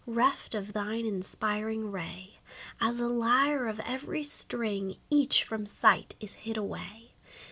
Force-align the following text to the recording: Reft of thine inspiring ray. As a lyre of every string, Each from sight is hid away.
Reft 0.07 0.55
of 0.55 0.73
thine 0.73 1.05
inspiring 1.05 1.91
ray. 1.91 2.39
As 2.79 2.99
a 2.99 3.07
lyre 3.07 3.67
of 3.67 3.79
every 3.81 4.23
string, 4.23 4.95
Each 5.11 5.43
from 5.43 5.67
sight 5.67 6.15
is 6.19 6.33
hid 6.41 6.57
away. 6.57 7.11